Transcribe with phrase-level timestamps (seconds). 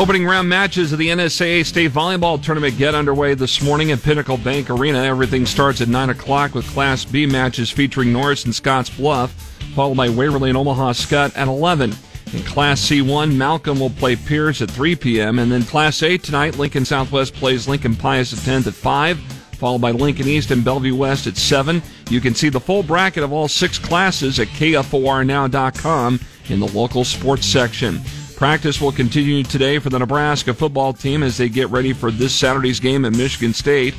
[0.00, 4.38] Opening round matches of the NSAA State Volleyball Tournament get underway this morning at Pinnacle
[4.38, 5.04] Bank Arena.
[5.04, 9.30] Everything starts at 9 o'clock with Class B matches featuring Norris and Scotts Bluff,
[9.74, 11.92] followed by Waverly and Omaha Skutt at 11.
[12.32, 15.38] In Class C1, Malcolm will play Pierce at 3 p.m.
[15.38, 19.82] And then Class A tonight, Lincoln Southwest plays Lincoln Pius at 10th at 5, followed
[19.82, 21.82] by Lincoln East and Bellevue West at 7.
[22.08, 27.04] You can see the full bracket of all six classes at KFORnow.com in the local
[27.04, 28.00] sports section.
[28.40, 32.34] Practice will continue today for the Nebraska football team as they get ready for this
[32.34, 33.92] Saturday's game at Michigan State.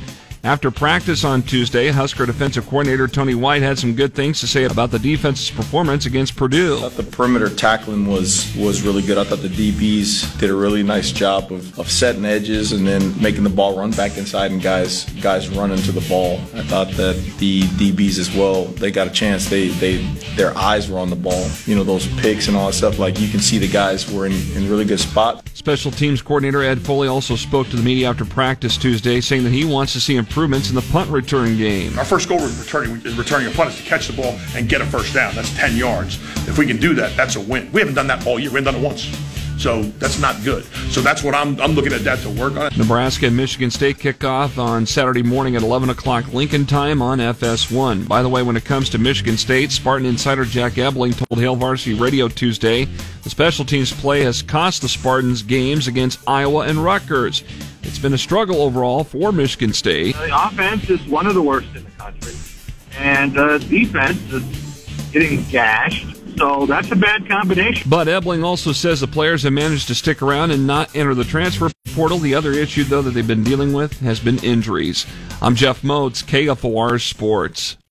[0.44, 4.64] After practice on Tuesday, Husker defensive coordinator Tony White had some good things to say
[4.64, 6.78] about the defense's performance against Purdue.
[6.78, 9.18] I thought the perimeter tackling was was really good.
[9.18, 13.14] I thought the DBs did a really nice job of, of setting edges and then
[13.22, 16.40] making the ball run back inside and guys guys running to the ball.
[16.54, 19.48] I thought that the DBs as well, they got a chance.
[19.48, 19.98] They they
[20.34, 21.48] their eyes were on the ball.
[21.66, 22.98] You know, those picks and all that stuff.
[22.98, 25.48] Like you can see the guys were in, in really good spot.
[25.62, 29.52] Special teams coordinator Ed Foley also spoke to the media after practice Tuesday, saying that
[29.52, 31.96] he wants to see improvements in the punt return game.
[31.96, 34.86] Our first goal returning returning a punt is to catch the ball and get a
[34.86, 35.36] first down.
[35.36, 36.16] That's 10 yards.
[36.48, 37.70] If we can do that, that's a win.
[37.70, 38.50] We haven't done that all year.
[38.50, 39.06] We haven't done it once.
[39.62, 40.64] So that's not good.
[40.90, 42.76] So that's what I'm, I'm looking at that to work on.
[42.76, 47.18] Nebraska and Michigan State kick off on Saturday morning at 11 o'clock Lincoln time on
[47.18, 48.08] FS1.
[48.08, 51.54] By the way, when it comes to Michigan State, Spartan insider Jack Ebling told Hail
[51.54, 52.86] Varsity Radio Tuesday
[53.22, 57.44] the special teams play has cost the Spartans games against Iowa and Rutgers.
[57.84, 60.16] It's been a struggle overall for Michigan State.
[60.16, 62.34] The offense is one of the worst in the country,
[62.98, 66.21] and uh, defense is getting gashed.
[66.36, 67.88] So that's a bad combination.
[67.88, 71.24] But Ebling also says the players have managed to stick around and not enter the
[71.24, 72.18] transfer portal.
[72.18, 75.06] The other issue, though, that they've been dealing with has been injuries.
[75.40, 77.76] I'm Jeff Motz, KFOR Sports.